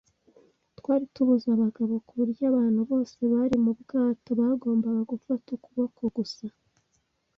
Twari 0.79 1.05
tubuze 1.13 1.47
abagabo 1.55 1.93
kuburyo 2.07 2.43
abantu 2.51 2.81
bose 2.89 3.17
bari 3.33 3.55
mu 3.63 3.71
bwato 3.79 4.29
bagombaga 4.39 5.01
gufata 5.11 5.47
ukuboko- 5.57 6.01
gusa 6.17 6.45